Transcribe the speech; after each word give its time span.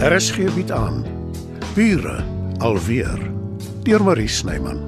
RSG 0.00 0.48
bied 0.54 0.70
aan 0.72 1.02
Bure 1.76 2.24
alweer 2.64 3.20
deur 3.84 4.00
Marie 4.00 4.28
Snyman. 4.32 4.78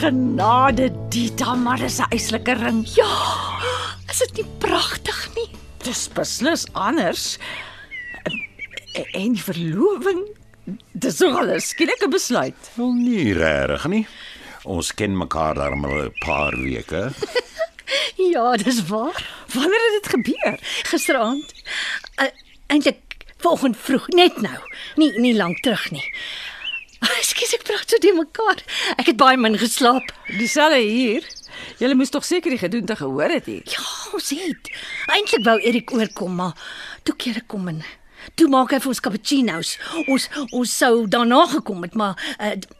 Genade 0.00 0.88
Dita, 1.12 1.54
maar 1.54 1.76
dis 1.76 2.00
'n 2.00 2.08
eislike 2.08 2.52
ring. 2.64 2.88
Ja, 2.96 3.12
is 4.08 4.24
dit 4.24 4.32
nie 4.40 4.50
pragtig 4.58 5.28
nie? 5.36 5.50
Dis 5.84 6.08
beslis 6.08 6.64
anders. 6.72 7.36
En, 8.24 9.04
en 9.12 9.32
die 9.32 9.42
verloving, 9.42 10.24
dis 10.92 11.18
nogal 11.18 11.54
'n 11.54 11.60
skielike 11.60 12.08
besluit. 12.08 12.70
Wel 12.74 12.92
nie 12.92 13.32
regtig 13.32 13.86
nie. 13.88 14.06
Ons 14.64 14.94
ken 14.94 15.16
mekaar 15.16 15.54
darm 15.54 15.84
al 15.84 16.04
'n 16.04 16.12
paar 16.24 16.56
weke. 16.56 17.10
Ja, 18.16 18.56
dis 18.56 18.86
waar. 18.86 19.44
Wanneer 19.52 19.80
het 19.92 20.02
dit 20.02 20.12
gebeur? 20.12 20.58
Gisteraand. 20.82 21.52
Uh, 22.22 22.26
Eintlik 22.66 23.00
vanoggend 23.36 23.76
vroeg, 23.76 24.08
net 24.08 24.40
nou. 24.40 24.58
Nie 24.96 25.20
nie 25.20 25.34
lank 25.36 25.60
terug 25.60 25.90
nie. 25.90 26.14
Ekskuus, 27.18 27.52
ek 27.58 27.66
praat 27.66 27.90
so 27.90 27.98
te 27.98 28.12
mekaar. 28.16 28.62
Ek 28.96 29.10
het 29.10 29.16
baie 29.20 29.36
min 29.36 29.58
geslaap. 29.58 30.08
Dieselfde 30.38 30.78
hier. 30.80 31.26
Julle 31.78 31.94
moes 31.98 32.10
tog 32.14 32.24
seker 32.24 32.50
die 32.54 32.62
gedoente 32.62 32.96
gehoor 32.96 33.28
het 33.34 33.46
hier. 33.50 33.62
Ja, 33.66 33.84
ons 34.14 34.30
het. 34.30 34.70
Eintlik 35.12 35.44
wou 35.44 35.58
Erik 35.60 35.92
oorkom, 35.92 36.34
maar 36.38 36.56
toe 37.02 37.16
keer 37.16 37.42
ek 37.42 37.48
kom 37.52 37.68
in. 37.68 37.82
Toe 38.34 38.48
maak 38.48 38.70
hy 38.70 38.78
vir 38.78 38.88
ons 38.88 39.00
cappuccino's. 39.00 39.78
Ons 40.08 40.28
ons 40.50 40.78
sou 40.78 41.06
daarna 41.08 41.46
gekom 41.46 41.82
het, 41.82 41.94
maar 41.94 42.36
uh, 42.40 42.54
dit 42.54 42.70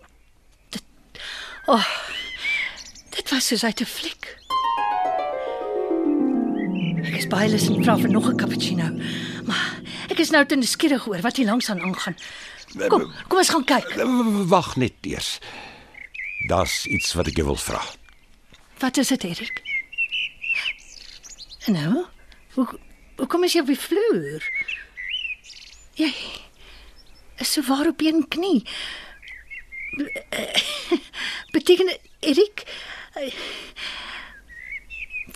Oh. 1.66 1.86
Dit 3.10 3.30
was 3.30 3.46
soos 3.46 3.64
uit 3.64 3.80
'n 3.80 3.84
fliek. 3.84 4.24
Ek 7.06 7.16
is 7.18 7.26
baie 7.26 7.48
lus 7.48 7.68
en 7.68 7.84
vra 7.84 7.96
vir 7.98 8.10
nog 8.10 8.28
'n 8.28 8.36
cappuccino. 8.36 8.88
Maar 9.44 9.80
ek 10.08 10.18
is 10.18 10.30
nou 10.30 10.46
te 10.46 10.56
nuuskierig 10.56 11.06
oor 11.06 11.20
wat 11.20 11.36
hier 11.36 11.46
langs 11.46 11.70
aan 11.70 11.80
aangaan. 11.80 12.16
Kom, 12.88 13.12
kom 13.28 13.38
ons 13.38 13.48
gaan 13.48 13.64
kyk. 13.64 13.94
Wag 14.48 14.76
net 14.76 14.92
eers. 15.00 15.38
Daar's 16.48 16.86
iets 16.86 17.12
wat 17.12 17.26
ek 17.26 17.36
jou 17.36 17.46
wil 17.46 17.56
vra. 17.56 17.82
Wat 18.78 18.96
is 18.96 19.08
dit, 19.08 19.24
Erik? 19.24 19.62
Nou, 21.66 22.06
hoe 22.54 22.66
hoe 23.16 23.26
kom 23.26 23.44
jy 23.44 23.60
op 23.60 23.66
die 23.66 23.78
vloer? 23.78 24.42
Jy 25.98 26.12
is 27.42 27.52
so 27.52 27.62
waar 27.68 27.86
op 27.90 28.00
een 28.00 28.28
knie. 28.28 28.62
Beteken 31.52 31.98
Erik? 32.20 32.64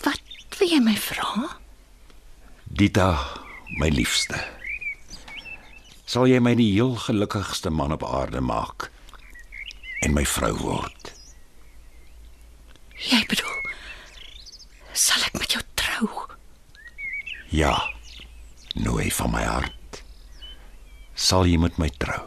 Wat 0.01 0.21
wil 0.57 0.69
jy 0.71 0.79
my 0.81 0.95
vra? 0.97 1.59
Dita, 2.63 3.11
my 3.77 3.89
liefste. 3.93 4.39
Sal 6.07 6.25
jy 6.31 6.39
my 6.41 6.55
die 6.57 6.71
heel 6.73 6.95
gelukkigste 7.05 7.69
man 7.69 7.93
op 7.93 8.05
aarde 8.07 8.41
maak 8.41 8.89
en 10.01 10.13
my 10.15 10.25
vrou 10.25 10.53
word? 10.57 11.13
Jy 12.97 13.21
bedoel, 13.29 13.57
sal 14.93 15.21
ek 15.27 15.37
met 15.37 15.53
jou 15.53 15.63
trou? 15.77 16.09
Ja. 17.53 17.75
Nooi 18.77 19.11
van 19.13 19.31
my 19.33 19.43
hart. 19.45 19.76
Sal 21.17 21.47
jy 21.49 21.57
met 21.61 21.79
my 21.81 21.89
trou? 21.97 22.21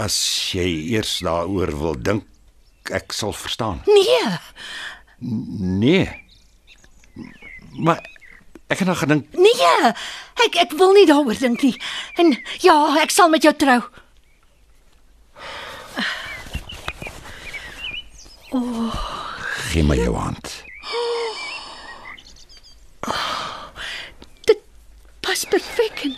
As 0.00 0.16
jy 0.54 0.66
eers 0.94 1.18
daaroor 1.26 1.72
wil 1.78 1.96
dink, 1.98 2.26
ek 2.90 3.14
sal 3.14 3.32
verstaan. 3.34 3.82
Nee, 3.86 4.38
Nee. 5.20 6.08
Maar 7.76 8.00
ek 8.72 8.78
het 8.78 8.88
nou 8.88 8.96
gedink 8.96 9.26
nee. 9.36 9.92
Ek 10.46 10.56
ek 10.64 10.72
wil 10.80 10.94
nie 10.96 11.04
daaroor 11.06 11.36
dink 11.38 11.62
nie. 11.62 11.74
En 12.16 12.32
ja, 12.64 12.76
ek 13.02 13.12
sal 13.12 13.28
met 13.28 13.44
jou 13.44 13.52
trou. 13.54 13.80
gee 19.70 19.84
my 19.86 19.96
jou 20.00 20.16
hand. 20.16 20.64
Dit 24.48 24.64
pas 25.20 25.44
perfek 25.52 26.04
en 26.08 26.16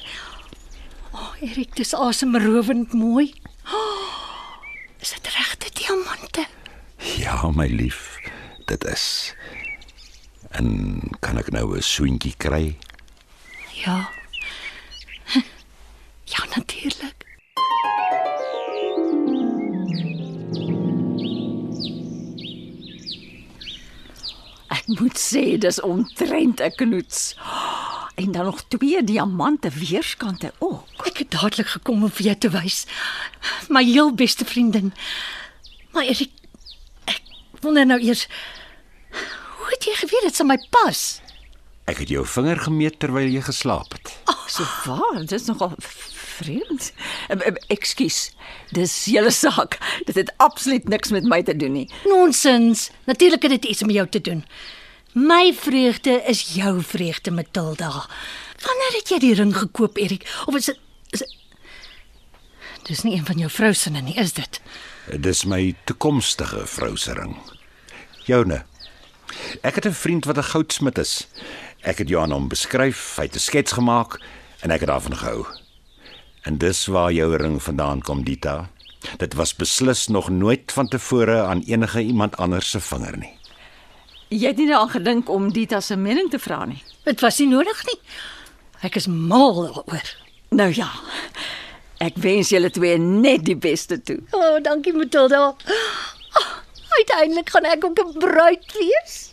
O, 1.12 1.18
oh, 1.18 1.31
Erik, 1.42 1.74
dis 1.74 1.90
asemrowend 1.94 2.92
mooi. 2.92 3.32
Oh, 3.66 4.10
is 5.02 5.10
dit 5.10 5.26
regte 5.34 5.70
diamante? 5.74 6.44
Ja, 7.18 7.50
my 7.50 7.66
lief, 7.66 8.20
dit 8.70 8.84
is. 8.84 9.34
En 10.54 11.00
kan 11.18 11.40
ek 11.42 11.50
nou 11.50 11.74
'n 11.74 11.82
soentjie 11.82 12.34
kry? 12.38 12.78
Ja. 13.82 14.06
Ja, 16.32 16.44
natuurlik. 16.54 17.26
Ek 24.70 24.86
moet 24.86 25.18
sê 25.18 25.58
dis 25.58 25.80
omtrent 25.80 26.62
'n 26.62 26.70
knoets. 26.78 27.34
En 28.22 28.32
dan 28.32 28.44
nog 28.44 28.62
twee 28.68 29.04
diamante 29.04 29.70
weerskante 29.70 30.52
ook. 30.58 31.06
Ek 31.06 31.18
het 31.24 31.30
dadelik 31.30 31.66
gekom 31.74 32.04
om 32.06 32.10
vir 32.10 32.30
jou 32.30 32.36
te 32.38 32.50
wys. 32.54 32.84
My 33.68 33.82
heel 33.84 34.14
beste 34.14 34.44
vriendin. 34.44 34.92
Maar 35.92 36.06
Erik, 36.06 36.30
ek 37.10 37.20
wonder 37.60 37.86
nou 37.86 37.98
eers 38.00 38.28
hoe 39.58 39.70
het 39.70 39.84
jy 39.84 39.94
geweet 40.04 40.28
dit 40.28 40.38
sal 40.38 40.46
my 40.46 40.58
pas? 40.70 41.02
Ek 41.90 41.98
het 42.04 42.10
jou 42.14 42.22
vinger 42.26 42.62
gemeet 42.62 43.00
terwyl 43.02 43.26
jy 43.26 43.42
geslaap 43.42 43.98
het. 43.98 44.14
So 44.52 44.66
waar, 44.84 45.22
dis 45.26 45.46
nogal 45.48 45.72
vreemd. 45.78 46.92
Em, 47.28 47.40
em, 47.40 47.56
Ekskuus. 47.72 48.34
Dis 48.76 49.04
julle 49.08 49.30
saak. 49.32 49.78
Dit 50.04 50.14
het 50.14 50.32
absoluut 50.36 50.88
niks 50.88 51.10
met 51.10 51.24
my 51.24 51.42
te 51.42 51.56
doen 51.56 51.72
nie. 51.72 51.86
Nonsens. 52.04 52.90
Natuurlik 53.08 53.42
het 53.42 53.54
dit 53.56 53.64
iets 53.64 53.82
met 53.82 53.94
jou 53.96 54.08
te 54.08 54.20
doen. 54.20 54.44
My 55.12 55.52
vreugde 55.52 56.22
is 56.26 56.54
jou 56.54 56.82
vreugde, 56.82 57.30
Matilda. 57.30 57.90
Wanneer 58.64 58.94
het 58.96 59.10
jy 59.12 59.18
die 59.20 59.34
ring 59.36 59.52
gekoop, 59.52 59.98
Erik? 60.00 60.24
Of 60.46 60.56
is 60.56 60.70
dit 60.70 60.78
is 61.10 61.18
dit 61.18 61.38
Dis 62.88 63.02
nie 63.04 63.12
een 63.14 63.26
van 63.26 63.38
jou 63.38 63.50
vrou 63.50 63.74
se 63.74 63.90
nie, 63.90 64.16
is 64.16 64.32
dit? 64.32 64.60
Dis 65.20 65.44
my 65.44 65.74
toekomstige 65.84 66.64
vrou 66.66 66.96
se 66.96 67.12
ring. 67.12 67.36
Joune. 68.24 68.64
Ek 69.62 69.74
het 69.74 69.86
'n 69.86 69.92
vriend 69.92 70.24
wat 70.24 70.38
'n 70.38 70.50
goudsmid 70.50 70.98
is. 70.98 71.28
Ek 71.82 71.98
het 71.98 72.08
jou 72.08 72.22
aan 72.22 72.32
hom 72.32 72.48
beskryf, 72.48 73.16
hy 73.16 73.22
het 73.22 73.34
'n 73.34 73.38
skets 73.38 73.72
gemaak 73.72 74.20
en 74.60 74.70
ek 74.70 74.80
het 74.80 74.88
daarvan 74.88 75.16
gehou. 75.16 75.46
En 76.42 76.58
dis 76.58 76.86
waar 76.86 77.12
jou 77.12 77.36
ring 77.36 77.62
vandaan 77.62 78.02
kom, 78.02 78.24
Dita. 78.24 78.70
Dit 79.18 79.34
was 79.34 79.56
beslis 79.56 80.08
nog 80.08 80.28
nooit 80.28 80.72
van 80.72 80.88
tevore 80.88 81.42
aan 81.42 81.62
enige 81.66 82.00
iemand 82.00 82.36
anders 82.36 82.70
se 82.70 82.80
vinger 82.80 83.18
nie. 83.18 83.41
Jy 84.32 84.48
het 84.48 84.56
nie 84.56 84.68
daaraan 84.70 84.88
gedink 84.94 85.28
om 85.28 85.50
Dita 85.52 85.80
se 85.80 85.96
mening 85.96 86.30
te 86.32 86.38
vra 86.40 86.64
nie. 86.64 86.80
Dit 87.04 87.20
was 87.20 87.38
nie 87.42 87.48
nodig 87.50 87.82
nie. 87.90 87.98
Ek 88.86 88.96
is 88.96 89.06
mal 89.06 89.52
daaroor. 89.58 90.12
Nou 90.56 90.70
ja. 90.72 90.88
Ek 92.02 92.16
wens 92.24 92.50
julle 92.50 92.70
twee 92.72 92.96
net 92.98 93.44
die 93.46 93.56
beste 93.56 94.00
toe. 94.02 94.18
O, 94.32 94.40
oh, 94.40 94.56
dankie 94.64 94.94
Matilda. 94.96 95.52
Oh, 95.52 96.48
uiteindelik 96.96 97.52
gaan 97.52 97.68
ek 97.68 97.84
ook 97.84 98.00
'n 98.00 98.18
bruid 98.18 98.72
wees. 98.78 99.32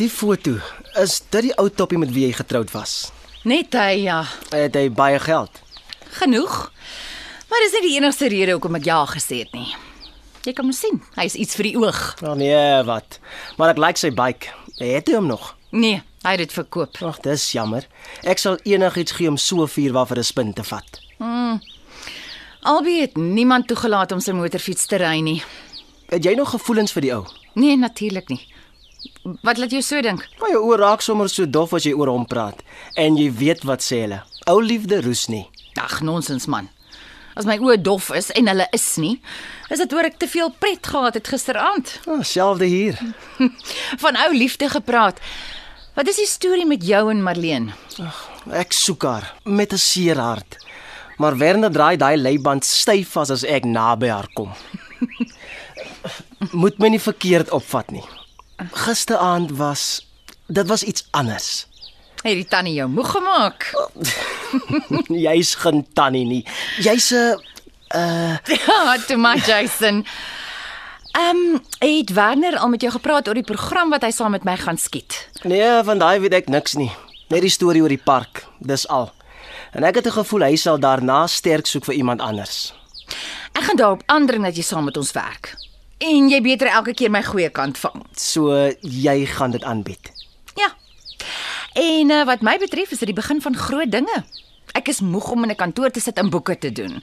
Die 0.00 0.08
foto, 0.10 0.56
is 1.00 1.18
dit 1.32 1.48
die 1.50 1.54
ou 1.60 1.68
toppie 1.68 1.98
met 2.00 2.12
wie 2.14 2.26
jy 2.28 2.32
getroud 2.38 2.70
was? 2.72 3.10
Net 3.48 3.74
hy 3.76 4.04
ja, 4.06 4.22
Het 4.52 4.74
hy 4.76 4.88
baie 4.92 5.18
geld? 5.20 5.50
genoeg. 6.10 6.72
Maar 7.50 7.62
dis 7.64 7.74
nie 7.76 7.82
die 7.84 7.96
enigste 8.00 8.26
rede 8.32 8.52
hoekom 8.56 8.74
ek 8.80 8.84
ja 8.88 8.96
gesê 9.06 9.44
het 9.44 9.52
nie. 9.54 9.68
Jy 10.42 10.52
kan 10.56 10.66
mos 10.66 10.80
sien, 10.82 10.96
hy 11.14 11.24
is 11.28 11.36
iets 11.38 11.54
vir 11.58 11.68
die 11.68 11.76
oog. 11.78 12.00
Oh 12.26 12.34
nee, 12.34 12.82
wat? 12.88 13.20
Maar 13.60 13.74
ek 13.76 13.78
like 13.78 14.00
sy 14.00 14.10
bike. 14.10 14.50
Het 14.80 15.06
hy 15.12 15.14
hom 15.20 15.28
nog? 15.30 15.52
Nee, 15.70 16.00
hy 16.24 16.32
het 16.34 16.42
dit 16.42 16.54
verkoop. 16.56 16.98
Ag, 17.06 17.20
dis 17.22 17.44
jammer. 17.54 17.86
Ek 18.26 18.42
sal 18.42 18.58
enigiets 18.66 19.14
gee 19.14 19.30
om 19.30 19.38
so 19.38 19.66
vuur 19.70 19.92
waar 19.94 20.06
vir 20.10 20.18
'n 20.18 20.24
spin 20.24 20.52
te 20.52 20.64
vat. 20.64 21.00
Albei 22.62 23.00
het 23.00 23.16
niemand 23.16 23.68
toegelaat 23.68 24.12
om 24.12 24.20
sy 24.20 24.32
motorfiets 24.32 24.86
te 24.86 24.96
ry 24.96 25.20
nie. 25.20 25.42
Het 26.10 26.24
jy 26.24 26.34
nog 26.34 26.50
gevoelens 26.50 26.92
vir 26.92 27.02
die 27.02 27.14
ou? 27.14 27.24
Nee, 27.54 27.76
natuurlik 27.76 28.28
nie. 28.28 28.40
Wat 29.22 29.58
laat 29.60 29.70
jou 29.74 29.82
so 29.84 30.00
dink? 30.00 30.24
Maar 30.40 30.54
jou 30.54 30.62
oor 30.64 30.80
raak 30.80 31.02
sommer 31.04 31.28
so 31.28 31.44
dof 31.46 31.74
as 31.76 31.84
jy 31.84 31.92
oor 31.92 32.08
hom 32.08 32.26
praat 32.26 32.62
en 32.96 33.18
jy 33.20 33.28
weet 33.36 33.64
wat 33.68 33.84
sê 33.84 34.04
hulle. 34.06 34.22
Ou 34.48 34.60
liefde 34.64 35.02
roes 35.04 35.26
nie. 35.28 35.44
Ag, 35.76 36.00
nonsens 36.04 36.46
man. 36.48 36.70
As 37.36 37.46
my 37.46 37.58
oë 37.62 37.76
dof 37.84 38.10
is 38.16 38.30
en 38.36 38.48
hulle 38.50 38.66
is 38.74 38.86
nie, 39.00 39.18
is 39.70 39.78
dit 39.78 39.92
oor 39.94 40.08
ek 40.08 40.16
te 40.20 40.28
veel 40.28 40.50
pret 40.60 40.86
gehad 40.92 41.18
het 41.20 41.28
gisteraand. 41.30 41.92
Ah, 42.08 42.24
selfde 42.26 42.66
hier. 42.68 42.98
Van 44.02 44.18
ou 44.24 44.30
liefde 44.34 44.68
gepraat. 44.72 45.20
Wat 45.94 46.08
is 46.08 46.20
die 46.22 46.28
storie 46.28 46.66
met 46.66 46.84
jou 46.86 47.02
en 47.12 47.22
Marlene? 47.22 47.76
Ek 48.56 48.72
soek 48.72 49.04
haar 49.04 49.34
met 49.44 49.72
'n 49.72 49.78
seer 49.78 50.18
hart. 50.18 50.56
Maar 51.18 51.36
Werner 51.36 51.70
draai 51.70 51.96
daai 51.96 52.16
leiband 52.16 52.64
styf 52.64 53.12
vas 53.12 53.30
as 53.30 53.44
ek 53.44 53.64
naby 53.64 54.08
haar 54.08 54.28
kom. 54.34 54.52
Moet 56.62 56.78
my 56.78 56.88
nie 56.88 57.00
verkeerd 57.00 57.50
opvat 57.50 57.90
nie. 57.90 58.04
Gisteraand 58.72 59.50
was 59.56 60.06
dit 60.46 60.66
was 60.66 60.82
iets 60.82 61.06
anders. 61.10 61.66
Het 62.22 62.34
die 62.34 62.46
tannie 62.46 62.74
jou 62.74 62.88
moeg 62.88 63.10
gemaak? 63.10 63.70
Jy's 65.26 65.54
geen 65.54 65.86
tannie 65.92 66.26
nie. 66.26 66.46
Jy's 66.78 67.10
'n 67.12 67.38
Ja, 67.90 68.98
toe 69.06 69.16
maar 69.16 69.38
Jason. 69.38 70.06
Ehm, 71.10 71.36
um, 71.36 71.60
het 71.78 72.12
Werner 72.12 72.58
al 72.58 72.68
met 72.68 72.80
jou 72.80 72.92
gepraat 72.92 73.28
oor 73.28 73.34
die 73.34 73.42
program 73.42 73.90
wat 73.90 74.02
hy 74.02 74.10
saam 74.10 74.30
met 74.30 74.44
my 74.44 74.56
gaan 74.56 74.78
skiet? 74.78 75.28
Nee, 75.42 75.82
van 75.84 75.98
daai 75.98 76.20
weet 76.20 76.34
ek 76.34 76.48
niks 76.48 76.76
nie. 76.78 76.90
Net 77.28 77.40
die 77.40 77.50
storie 77.50 77.82
oor 77.82 77.90
die 77.90 77.98
park. 78.04 78.46
Dis 78.58 78.86
al. 78.88 79.10
En 79.72 79.82
ek 79.84 79.94
het 79.94 80.06
'n 80.06 80.18
gevoel 80.22 80.40
hy 80.40 80.56
sal 80.56 80.78
daarna 80.78 81.26
sterk 81.26 81.66
soek 81.66 81.84
vir 81.84 81.94
iemand 81.94 82.20
anders. 82.20 82.74
Ek 83.52 83.62
gaan 83.62 83.76
daarop 83.76 84.02
aandring 84.06 84.44
dat 84.44 84.56
jy 84.56 84.62
saam 84.62 84.84
met 84.84 84.96
ons 84.96 85.12
werk. 85.12 85.56
En 86.00 86.28
jy 86.32 86.40
beter 86.44 86.70
elke 86.72 86.94
keer 86.96 87.10
my 87.12 87.20
goeie 87.22 87.50
kant 87.52 87.78
vang. 87.78 88.04
So 88.16 88.54
jy 88.80 89.26
gaan 89.26 89.50
dit 89.52 89.64
aanbied. 89.68 90.10
Ja. 90.56 90.70
En 91.76 92.10
uh, 92.10 92.24
wat 92.24 92.40
my 92.46 92.56
betref 92.58 92.90
is 92.94 92.98
dit 93.02 93.10
die 93.12 93.16
begin 93.18 93.40
van 93.44 93.56
groot 93.56 93.90
dinge. 93.92 94.22
Ek 94.72 94.88
is 94.88 95.00
moeg 95.04 95.30
om 95.34 95.44
in 95.44 95.50
'n 95.50 95.56
kantoor 95.60 95.90
te 95.90 96.00
sit 96.00 96.16
en 96.18 96.30
boeke 96.30 96.58
te 96.58 96.72
doen. 96.72 97.02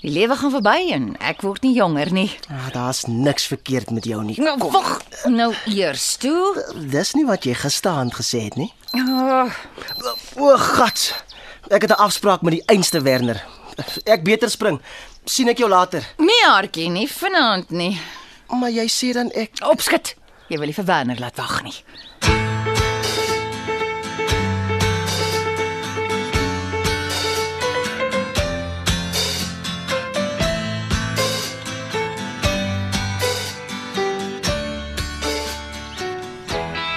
Die 0.00 0.10
lewe 0.14 0.36
gaan 0.36 0.50
verby 0.54 0.92
en 0.94 1.16
ek 1.18 1.40
word 1.42 1.62
nie 1.62 1.74
jonger 1.74 2.12
nie. 2.12 2.30
Ah, 2.50 2.68
daar's 2.72 3.04
niks 3.08 3.46
verkeerd 3.46 3.90
met 3.90 4.04
jou 4.04 4.22
nie. 4.24 4.36
Nou, 4.40 4.54
wag, 4.70 5.00
nou 5.26 5.54
eers 5.66 6.16
toe. 6.16 6.64
Dis 6.90 7.14
nie 7.14 7.24
wat 7.26 7.44
jy 7.44 7.54
gisterand 7.54 8.14
gesê 8.14 8.44
het 8.44 8.56
nie. 8.56 8.72
Oh, 8.94 9.50
O, 10.36 10.56
God. 10.56 11.14
Ek 11.70 11.82
het 11.82 11.90
'n 11.90 11.98
afspraak 11.98 12.42
met 12.42 12.52
die 12.52 12.62
einste 12.66 13.00
Werner. 13.02 13.42
Ek 14.04 14.22
beter 14.22 14.50
spring. 14.50 14.80
sien 15.24 15.48
ek 15.48 15.58
jou 15.58 15.68
later. 15.68 16.02
nie 16.18 16.44
hartjie 16.46 16.88
nie, 16.88 17.08
vanaand 17.08 17.70
nie. 17.70 18.00
Maar 18.48 18.70
jy 18.70 18.88
sê 18.88 19.12
dan 19.12 19.28
ek 19.36 19.60
Opskit. 19.68 20.14
Jy 20.48 20.56
wil 20.56 20.70
nie 20.70 20.76
vir 20.76 20.86
Werner 20.88 21.18
laat 21.20 21.36
wag 21.36 21.58
nie. 21.62 21.76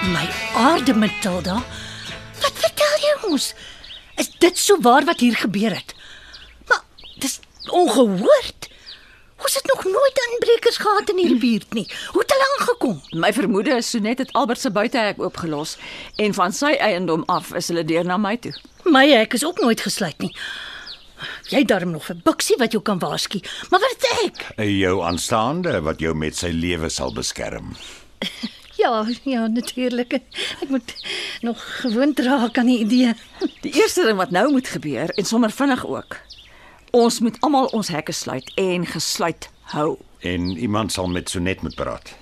My 0.08 0.26
aarde 0.56 0.96
Matilda. 0.96 1.60
Wat 2.40 2.56
vertel 2.64 2.96
jy 3.04 3.14
ons? 3.28 3.52
Is 4.16 4.32
dit 4.40 4.58
so 4.58 4.80
waar 4.80 5.04
wat 5.04 5.20
hier 5.20 5.36
gebeur 5.36 5.76
het? 5.76 5.94
Maar 6.68 6.82
dis 7.20 7.38
ongehoord. 7.68 8.61
Ons 9.52 9.60
het 9.62 9.74
nog 9.74 9.84
nooit 9.84 10.20
inbrekers 10.32 10.76
gehad 10.76 11.10
in 11.10 11.18
hierdie 11.18 11.38
buurt 11.38 11.74
nie. 11.76 11.84
Hoe 12.12 12.20
het 12.22 12.30
hulle 12.32 12.44
aangekom? 12.52 12.94
My 13.20 13.32
vermoede 13.36 13.74
is 13.76 13.90
Sonet 13.90 14.22
het 14.22 14.32
Albert 14.32 14.60
se 14.60 14.70
buitehek 14.72 15.20
oopgelos 15.20 15.74
en 16.16 16.32
van 16.34 16.56
sy 16.56 16.70
eiendom 16.80 17.26
af 17.28 17.50
is 17.60 17.68
hulle 17.68 17.84
deur 17.84 18.08
na 18.08 18.16
my 18.16 18.32
toe. 18.40 18.54
My 18.88 19.02
hek 19.10 19.36
is 19.36 19.44
ook 19.44 19.60
nooit 19.60 19.84
gesluit 19.84 20.24
nie. 20.24 20.30
Jy 21.52 21.66
darm 21.68 21.92
nog 21.92 22.08
vir 22.08 22.22
Buksie 22.24 22.56
wat 22.62 22.72
jou 22.72 22.80
kan 22.82 23.02
waarsku. 23.04 23.42
Maar 23.68 23.84
wat 23.84 23.92
het 23.98 24.08
ek? 24.24 24.42
Jou 24.70 24.96
aanstaande 25.04 25.82
wat 25.84 26.00
jou 26.00 26.16
met 26.16 26.40
sy 26.40 26.54
lewe 26.56 26.88
sal 26.88 27.12
beskerm. 27.12 27.76
Ja, 28.82 29.04
ja, 29.22 29.44
natuurlik. 29.46 30.16
Ek 30.64 30.68
moet 30.72 30.94
nog 31.46 31.60
gewoond 31.84 32.18
raak 32.18 32.56
aan 32.58 32.66
die 32.66 32.80
idee. 32.82 33.12
Die 33.62 33.70
eerste 33.78 34.02
ding 34.08 34.16
wat 34.18 34.32
nou 34.34 34.48
moet 34.50 34.66
gebeur 34.66 35.12
en 35.14 35.28
sommer 35.28 35.52
vinnig 35.54 35.84
ook. 35.86 36.16
Ons 36.92 37.20
moet 37.24 37.36
almal 37.40 37.70
ons 37.72 37.88
hekke 37.88 38.12
sluit 38.12 38.50
en 38.60 38.84
gesluit 38.86 39.46
hou. 39.72 39.94
En 40.28 40.50
iemand 40.60 40.92
sal 40.92 41.08
met 41.08 41.30
Sonet 41.32 41.62
moet 41.64 41.74
praat. 41.78 42.12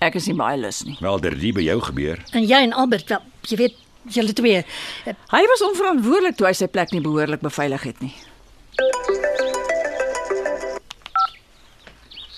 Ek 0.00 0.14
is 0.16 0.26
nie 0.30 0.36
baie 0.38 0.56
lus 0.58 0.82
nie. 0.86 0.96
Wel, 1.02 1.18
dit 1.20 1.34
het 1.42 1.54
by 1.58 1.64
jou 1.66 1.76
gebeur. 1.90 2.22
En 2.32 2.44
jy 2.46 2.60
en 2.68 2.72
Albert, 2.72 3.08
wel, 3.12 3.22
jy 3.50 3.56
weet, 3.60 3.76
julle 4.14 4.32
twee. 4.32 4.62
eh, 5.04 5.14
Hy 5.34 5.42
was 5.50 5.62
onverantwoordelik 5.66 6.36
toe 6.38 6.46
hy 6.46 6.52
sy 6.56 6.66
plek 6.72 6.92
nie 6.94 7.00
behoorlik 7.04 7.40
beveilig 7.44 7.82
het 7.90 8.00
nie. 8.00 8.14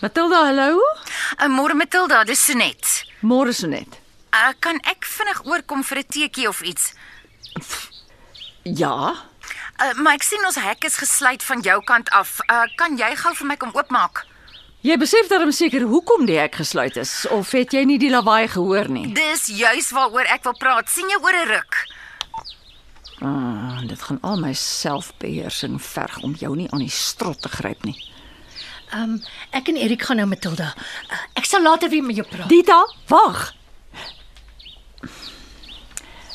Matilda, 0.01 0.45
hallo? 0.49 0.81
Uh, 1.39 1.49
Môre 1.53 1.75
Matilda, 1.77 2.25
dis 2.25 2.41
Sonet. 2.47 3.05
Môre 3.23 3.53
Sonet. 3.53 4.01
Uh, 4.33 4.51
kan 4.59 4.81
ek 4.89 5.05
vinnig 5.05 5.43
oorkom 5.47 5.85
vir 5.85 5.99
'n 5.99 6.09
teekie 6.09 6.49
of 6.49 6.63
iets? 6.63 6.95
Ja, 8.65 9.15
Uh, 9.81 9.95
maar 10.03 10.15
ek 10.15 10.23
sien 10.23 10.45
ons 10.47 10.59
hek 10.61 10.85
is 10.85 10.97
gesluit 11.01 11.43
van 11.43 11.61
jou 11.65 11.79
kant 11.85 12.11
af. 12.11 12.41
Uh, 12.47 12.67
kan 12.77 12.99
jy 13.01 13.15
gou 13.17 13.33
vir 13.35 13.47
my 13.47 13.57
kom 13.57 13.73
oopmaak? 13.75 14.27
jy 14.81 14.97
besef 14.97 15.29
darm 15.29 15.51
seker 15.53 15.85
hoekom 15.89 16.25
die 16.29 16.39
hek 16.41 16.55
gesluit 16.63 16.97
is 17.01 17.13
of 17.37 17.51
het 17.53 17.75
jy 17.77 17.83
nie 17.85 17.99
die 18.01 18.11
lawaai 18.13 18.49
gehoor 18.49 18.89
nie? 18.89 19.11
Dis 19.17 19.51
juis 19.53 19.91
waaroor 19.93 20.29
ek 20.33 20.47
wil 20.49 20.57
praat. 20.57 20.89
sien 20.89 21.09
jy 21.11 21.19
oor 21.21 21.37
'n 21.37 21.49
ruk? 21.49 21.75
Ah, 23.21 23.81
dit 23.85 24.03
gaan 24.03 24.19
al 24.23 24.41
my 24.41 24.53
selfbeheersing 24.53 25.83
verg 25.83 26.23
om 26.25 26.35
jou 26.35 26.57
nie 26.57 26.71
aan 26.73 26.81
die 26.81 26.89
strot 26.89 27.43
te 27.43 27.49
gryp 27.49 27.85
nie. 27.85 27.97
Ehm 28.93 29.03
um, 29.03 29.23
ek 29.53 29.69
en 29.69 29.77
Erik 29.77 30.03
gaan 30.03 30.17
nou 30.17 30.27
Matilda. 30.27 30.75
Uh, 31.11 31.17
ek 31.37 31.45
sal 31.45 31.63
later 31.63 31.89
weer 31.89 32.03
met 32.03 32.17
jou 32.17 32.27
praat. 32.27 32.49
Dita, 32.49 32.87
wag. 33.09 33.55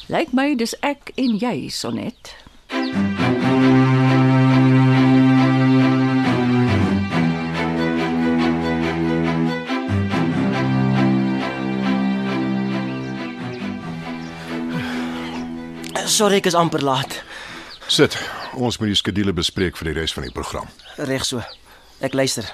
Lyk 0.07 0.31
my 0.33 0.55
dis 0.55 0.75
ek 0.81 1.11
en 1.15 1.37
jy, 1.37 1.69
Sonet. 1.69 2.44
Sorry, 16.15 16.37
ek 16.39 16.45
is 16.47 16.55
amper 16.55 16.79
laat. 16.79 17.17
Sit. 17.91 18.13
Ons 18.55 18.77
moet 18.79 18.93
die 18.93 18.95
skedule 18.95 19.33
bespreek 19.35 19.75
vir 19.75 19.89
die 19.89 19.95
res 19.97 20.13
van 20.15 20.23
die 20.23 20.31
program. 20.31 20.69
Reg 21.09 21.25
so. 21.27 21.41
Ek 21.99 22.15
luister. 22.15 22.47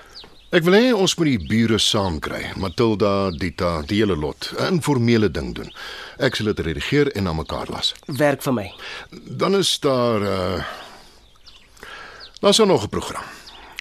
Ek 0.52 0.66
wil 0.66 0.80
hê 0.80 0.88
ons 0.98 1.14
moet 1.20 1.30
die 1.30 1.50
bure 1.52 1.78
saamkry. 1.80 2.42
Matilda, 2.60 3.30
Dita, 3.38 3.84
die 3.86 4.00
hele 4.02 4.18
lot. 4.18 4.50
'n 4.58 4.80
Informele 4.80 5.30
ding 5.30 5.54
doen. 5.56 5.70
Ek 6.18 6.36
sal 6.36 6.50
dit 6.50 6.60
redigeer 6.66 7.14
en 7.16 7.24
na 7.30 7.34
mekaar 7.34 7.70
las. 7.70 7.94
Werk 8.08 8.42
vir 8.42 8.54
my. 8.54 8.68
Dan 9.12 9.56
is 9.56 9.78
daar 9.80 10.22
uh 10.22 10.64
Daar's 12.42 12.60
ook 12.60 12.68
nog 12.68 12.84
'n 12.84 12.90
program. 12.90 13.24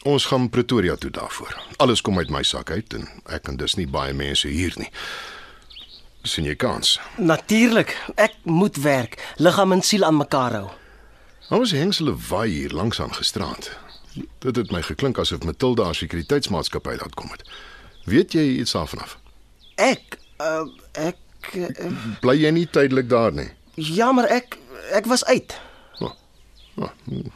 Ons 0.05 0.27
gaan 0.27 0.51
Pretoria 0.51 0.97
toe 0.97 1.11
daarvoor. 1.11 1.57
Alles 1.77 2.01
kom 2.01 2.19
uit 2.19 2.31
my 2.31 2.43
sak 2.43 2.71
uit 2.71 2.95
en 2.95 3.09
ek 3.25 3.43
kan 3.43 3.57
dus 3.57 3.75
nie 3.75 3.89
baie 3.89 4.13
mense 4.13 4.49
hier 4.49 4.73
nie. 4.77 4.91
Sien 6.23 6.45
jy 6.45 6.55
kans? 6.57 7.01
Natuurlik. 7.17 7.95
Ek 8.15 8.35
moet 8.43 8.77
werk. 8.77 9.19
Liggaam 9.37 9.73
en 9.73 9.83
siel 9.83 10.05
aan 10.05 10.17
mekaar 10.17 10.53
hou. 10.53 10.69
Ons 11.51 11.73
hengsele 11.75 12.15
waai 12.29 12.49
hier 12.51 12.71
langs 12.77 13.01
aan 13.01 13.15
gisterand. 13.15 13.71
Dit 14.39 14.57
het 14.57 14.71
my 14.71 14.83
geklink 14.83 15.19
asof 15.19 15.43
Matilda 15.47 15.85
haar 15.85 15.95
sekuriteitsmaatskappy 15.99 16.97
laat 17.01 17.15
kom 17.15 17.31
het. 17.31 17.43
Weet 18.05 18.33
jy 18.33 18.45
iets 18.61 18.73
daarvan 18.73 19.03
af? 19.03 19.17
Ek 19.77 20.19
uh, 20.41 20.67
ek 20.93 21.51
uh, 21.57 21.91
Bly 22.21 22.37
jy 22.43 22.51
nie 22.55 22.67
tydelik 22.71 23.09
daar 23.09 23.33
nie? 23.33 23.49
ja, 23.81 24.13
maar 24.13 24.29
ek 24.29 24.59
ek 24.93 25.07
was 25.07 25.25
uit. 25.25 25.57
Oh, 26.81 26.89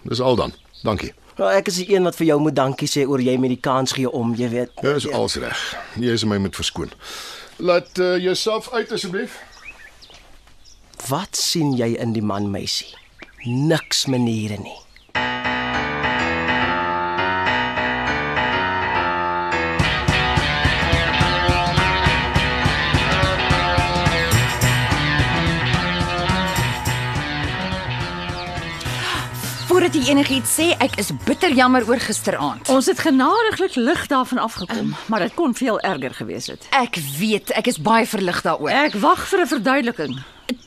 dis 0.03 0.21
al 0.21 0.37
dan. 0.37 0.53
Dankie. 0.83 1.13
Nou, 1.37 1.51
ek 1.51 1.67
is 1.69 1.81
die 1.83 1.95
een 1.95 2.05
wat 2.07 2.17
vir 2.17 2.27
jou 2.31 2.39
moet 2.41 2.55
dankie 2.57 2.89
sê 2.89 3.03
oor 3.09 3.21
jy 3.21 3.35
met 3.41 3.51
die 3.53 3.61
kans 3.61 3.93
gee 3.93 4.11
om, 4.11 4.35
jy 4.39 4.49
weet. 4.53 4.71
Dis 4.85 5.09
als 5.11 5.35
reg. 5.43 5.61
Jy 6.01 6.15
is 6.15 6.25
my 6.25 6.39
moet 6.39 6.57
verskoon. 6.57 6.93
Laat 7.57 7.99
uh, 7.99 8.19
jouself 8.19 8.71
uit 8.73 8.93
asseblief. 8.93 9.43
Wat 11.09 11.37
sien 11.37 11.75
jy 11.77 11.95
in 12.01 12.13
die 12.17 12.23
man 12.25 12.51
meisie? 12.51 12.91
Niks 13.45 14.07
maniere 14.07 14.57
nie. 14.59 14.84
Voordat 29.95 30.11
jy 30.11 30.19
enigiets 30.19 30.53
sê? 30.59 30.65
Ek 30.83 30.97
is 30.99 31.13
bitter 31.23 31.53
jammer 31.55 31.85
oor 31.87 32.01
gisteraand. 32.03 32.67
Ons 32.75 32.89
het 32.91 32.99
genadiglik 32.99 33.77
lig 33.79 34.01
daarvan 34.11 34.41
afgekom, 34.43 34.89
maar 35.07 35.23
dit 35.23 35.35
kon 35.39 35.55
veel 35.55 35.79
erger 35.87 36.17
gewees 36.19 36.49
het. 36.51 36.67
Ek 36.75 36.99
weet, 37.21 37.53
ek 37.55 37.71
is 37.71 37.79
baie 37.79 38.03
verlig 38.03 38.41
daaroor. 38.43 38.75
Ek 38.75 38.99
wag 38.99 39.23
vir 39.31 39.45
'n 39.45 39.47
verduideliking. 39.55 40.19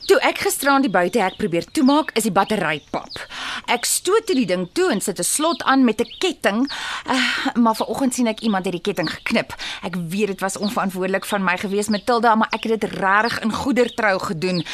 Toe 0.08 0.16
ek 0.24 0.38
gisteraand 0.40 0.86
die 0.86 0.92
buitehek 0.92 1.34
probeer 1.36 1.66
toemaak, 1.76 2.14
is 2.16 2.24
die 2.24 2.32
battery 2.32 2.78
pap. 2.94 3.18
Ek 3.68 3.84
stoot 3.84 4.24
toe 4.24 4.36
die 4.38 4.46
ding 4.48 4.62
toe 4.72 4.86
en 4.94 5.02
sit 5.04 5.18
'n 5.20 5.22
slot 5.24 5.60
aan 5.68 5.84
met 5.84 6.00
'n 6.00 6.08
ketting, 6.18 6.64
uh, 6.64 7.52
maar 7.62 7.76
vanoggend 7.76 8.14
sien 8.14 8.26
ek 8.26 8.40
iemand 8.40 8.64
het 8.64 8.72
die 8.72 8.80
ketting 8.80 9.10
geknip. 9.10 9.52
Ek 9.82 9.94
weet 10.08 10.26
dit 10.26 10.40
was 10.40 10.56
onverantwoordelik 10.56 11.26
van 11.26 11.44
my 11.44 11.58
gewees, 11.58 11.88
Matilda, 11.88 12.34
maar 12.34 12.48
ek 12.50 12.62
het 12.64 12.80
dit 12.80 12.90
regtig 12.90 13.40
in 13.40 13.52
goeie 13.52 13.94
trou 13.94 14.18
gedoen. 14.18 14.64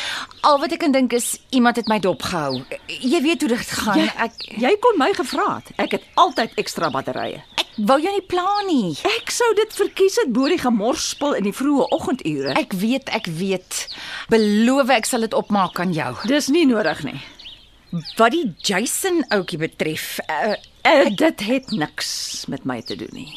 Al 0.43 0.59
wat 0.61 0.73
ek 0.73 0.79
kan 0.79 0.93
dink 0.93 1.12
is 1.12 1.38
iemand 1.50 1.76
het 1.76 1.88
my 1.88 1.99
dopgehou. 1.99 2.62
Jy 2.87 3.23
weet 3.23 3.41
hoe 3.41 3.49
dit 3.49 3.71
gaan. 3.71 3.99
Jy, 3.99 4.12
Ek 4.17 4.33
jy 4.38 4.76
kon 4.79 4.95
my 4.99 5.12
gevra 5.12 5.57
het. 5.57 5.73
Ek 5.76 5.91
het 5.91 6.03
altyd 6.14 6.55
ekstra 6.55 6.91
batterye. 6.91 7.43
Ek 7.75 7.87
wou 7.88 7.99
jou 8.00 8.12
nie 8.14 8.26
pla 8.31 8.47
nie. 8.69 8.95
Ek 9.16 9.31
sou 9.35 9.49
dit 9.59 9.73
verkies 9.75 10.19
het 10.23 10.33
bo 10.35 10.49
die 10.49 10.61
gemorspel 10.62 11.35
in 11.40 11.49
die 11.49 11.54
vroeë 11.54 11.88
oggendure. 11.95 12.54
Ek 12.59 12.73
weet, 12.78 13.11
ek 13.14 13.26
weet. 13.26 13.88
Beloof 14.31 14.93
ek 14.95 15.07
sal 15.11 15.26
dit 15.26 15.35
opmaak 15.35 15.81
aan 15.83 15.93
jou. 15.93 16.12
Dis 16.31 16.49
nie 16.54 16.66
nodig 16.71 17.02
nie. 17.04 17.19
Wat 18.19 18.35
die 18.35 18.47
Jason 18.62 19.23
ouetjie 19.35 19.59
betref, 19.66 20.16
uh, 20.31 20.54
Uh, 20.85 21.09
dit 21.16 21.40
het 21.40 21.71
niks 21.73 22.09
met 22.52 22.64
my 22.69 22.83
te 22.85 22.97
doen 22.97 23.09
nie. 23.16 23.31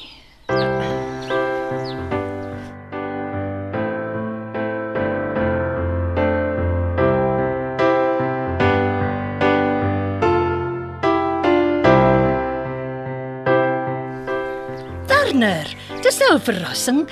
Verrassing. 16.48 17.04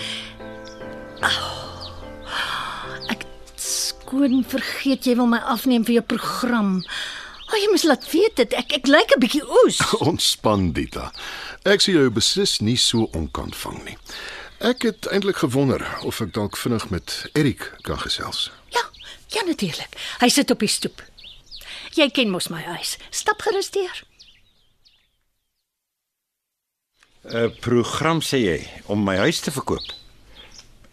Oh, 1.25 1.91
ek 3.11 3.25
skoon 3.59 4.43
vergeet 4.47 5.07
jy 5.07 5.17
wil 5.19 5.29
my 5.31 5.41
afneem 5.51 5.85
vir 5.87 5.99
jou 5.99 6.05
program. 6.15 6.77
Oh, 7.45 7.57
jy 7.59 7.67
moet 7.71 7.85
laat 7.87 8.07
weet 8.11 8.39
dit. 8.41 8.55
Ek 8.57 8.77
ek 8.79 8.87
lyk 8.89 9.15
'n 9.15 9.21
bietjie 9.21 9.43
oes. 9.63 9.81
Ontspan, 10.09 10.71
Dita. 10.73 11.11
Ek 11.65 11.81
sien 11.81 11.97
jou 11.97 12.09
beslis 12.13 12.59
nie 12.61 12.77
so 12.77 13.09
onkant 13.13 13.55
vang 13.55 13.81
nie. 13.85 13.97
Ek 14.63 14.87
het 14.87 15.07
eintlik 15.11 15.43
gewonder 15.43 15.83
of 16.07 16.21
ek 16.23 16.33
dalk 16.33 16.57
vinnig 16.57 16.89
met 16.89 17.27
Erik 17.33 17.73
kan 17.83 17.99
gesels. 17.99 18.51
Ja, 18.71 18.85
ja 19.35 19.43
natuurlik. 19.43 19.97
Hy 20.23 20.29
sit 20.29 20.51
op 20.51 20.63
die 20.63 20.71
stoep. 20.71 21.03
Jy 21.95 22.09
ken 22.09 22.31
mos 22.31 22.49
my 22.49 22.61
huis. 22.75 22.97
Stap 23.11 23.43
gerus 23.45 23.69
deur. 23.75 24.03
'n 27.25 27.51
Program 27.59 28.21
sê 28.21 28.37
jy 28.37 28.59
om 28.85 29.03
my 29.03 29.15
huis 29.17 29.39
te 29.39 29.51
verkoop. 29.51 29.85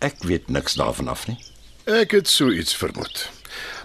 Ek 0.01 0.23
weet 0.25 0.49
niks 0.49 0.75
daarvan 0.75 1.09
af 1.09 1.27
nie. 1.29 1.37
Ek 1.85 2.11
het 2.17 2.29
so 2.29 2.51
iets 2.51 2.75
vermoed. 2.77 3.29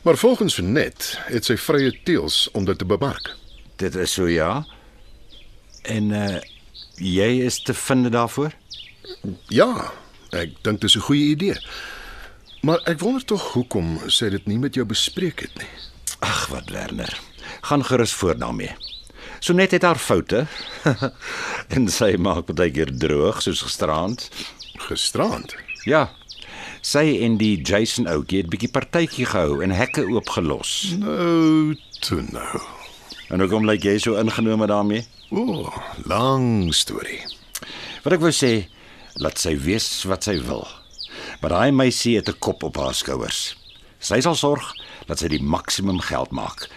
Maar 0.03 0.17
volgens 0.17 0.57
Net 0.57 1.19
het 1.27 1.45
sy 1.45 1.57
vrye 1.57 1.91
teels 2.03 2.47
om 2.51 2.65
dit 2.65 2.77
te 2.77 2.85
bemark. 2.85 3.35
Dit 3.75 3.95
is 3.95 4.13
so 4.13 4.27
ja. 4.27 4.65
En 5.83 6.11
uh 6.11 6.39
jy 6.97 7.43
is 7.45 7.61
te 7.61 7.73
vind 7.73 8.11
daarvoor? 8.11 8.53
Ja, 9.47 9.91
ek 10.31 10.55
dink 10.63 10.81
dit 10.81 10.89
is 10.89 10.95
'n 10.95 11.05
goeie 11.05 11.29
idee. 11.35 11.57
Maar 12.61 12.79
ek 12.85 12.99
wonder 12.99 13.25
tog 13.25 13.53
hoekom 13.53 13.99
sy 14.09 14.29
dit 14.29 14.45
nie 14.45 14.57
met 14.57 14.73
jou 14.73 14.85
bespreek 14.85 15.39
het 15.39 15.55
nie. 15.57 15.69
Ag, 16.19 16.47
wat 16.47 16.69
Werner. 16.69 17.19
Gaan 17.61 17.85
gerus 17.85 18.13
voort 18.13 18.39
daarmee. 18.39 18.86
So 19.39 19.53
net 19.53 19.71
het 19.71 19.85
haar 19.85 19.99
foute. 19.99 20.45
en 21.75 21.89
sy 21.91 22.15
maak 22.17 22.49
baie 22.53 22.71
keer 22.73 22.91
droog 22.91 23.41
soos 23.41 23.61
gisteraand. 23.65 24.29
Gisterand. 24.87 25.55
Ja. 25.85 26.07
Sy 26.85 27.17
en 27.25 27.37
die 27.41 27.57
Jason 27.61 28.07
ouetjie 28.07 28.43
het 28.43 28.49
bietjie 28.51 28.71
partytjie 28.71 29.27
gehou 29.27 29.61
en 29.65 29.73
hekke 29.75 30.05
oopgelos. 30.07 30.95
Nou, 31.01 31.75
toe 32.05 32.21
nou. 32.31 32.61
En 33.33 33.43
hoekom 33.43 33.67
lyk 33.67 33.83
jy 33.83 33.97
so 33.99 34.15
ingenome 34.21 34.69
daarmee? 34.69 35.03
O, 35.35 35.43
oh, 35.67 35.79
lang 36.07 36.71
storie. 36.75 37.19
Wat 38.05 38.15
ek 38.15 38.23
wou 38.23 38.31
sê, 38.31 38.69
laat 39.19 39.41
sy 39.41 39.57
wees 39.59 39.89
wat 40.07 40.29
sy 40.29 40.37
wil. 40.45 40.63
Maar 41.41 41.57
daai 41.57 41.71
meisie 41.75 42.15
het 42.15 42.29
'n 42.29 42.39
kop 42.39 42.63
op 42.63 42.77
haar 42.77 42.95
skouers. 42.95 43.57
Sy 43.99 44.21
sal 44.21 44.35
sorg 44.35 44.73
dat 45.07 45.19
sy 45.19 45.27
die 45.27 45.43
maksimum 45.43 45.99
geld 45.99 46.31
maak. 46.31 46.69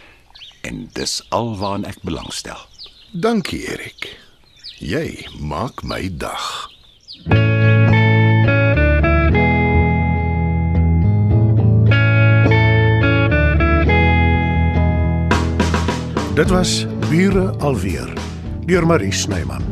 En 0.60 0.88
dis 0.92 1.26
alwaar 1.28 1.80
ek 1.88 2.02
belangstel. 2.02 2.58
Dankie, 3.10 3.62
Erik. 3.72 4.10
Jy 4.78 5.26
maak 5.40 5.82
my 5.82 6.10
dag. 6.16 6.68
Dit 16.34 16.50
was 16.50 16.86
Bure 17.10 17.50
alweer 17.58 18.12
deur 18.64 18.86
Marie 18.86 19.12
Snyman. 19.12 19.62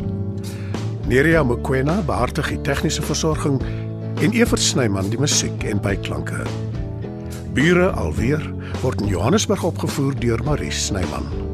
Nerea 1.07 1.43
Mkwena 1.43 2.01
behartig 2.05 2.51
die 2.53 2.61
tegniese 2.61 3.01
versorging 3.01 3.61
en 4.21 4.35
Evert 4.37 4.61
Snyman 4.61 5.09
die 5.09 5.17
musiek 5.17 5.63
en 5.65 5.81
byklanke. 5.81 6.43
Bure 7.53 7.91
alweer 7.91 8.53
word 8.81 9.01
in 9.01 9.07
Johannesburg 9.07 9.63
opgevoer 9.63 10.19
deur 10.19 10.43
Marie 10.43 10.71
Snyman. 10.71 11.48